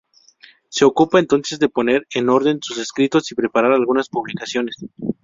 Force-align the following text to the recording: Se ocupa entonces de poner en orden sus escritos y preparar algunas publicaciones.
Se 0.69 0.83
ocupa 0.83 1.19
entonces 1.19 1.59
de 1.59 1.69
poner 1.69 2.07
en 2.15 2.29
orden 2.29 2.57
sus 2.59 2.79
escritos 2.79 3.31
y 3.31 3.35
preparar 3.35 3.71
algunas 3.73 4.09
publicaciones. 4.09 4.77